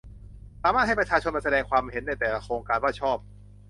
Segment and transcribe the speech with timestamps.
[0.63, 3.17] สามารถให้ประชาชนมาแสดงความเห็นในแต่ละโครงการว่าชอบ